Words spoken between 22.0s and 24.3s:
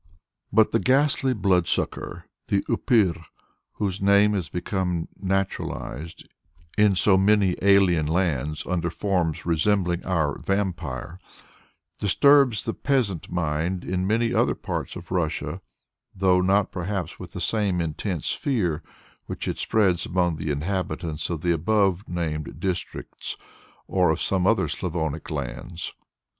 named districts, or of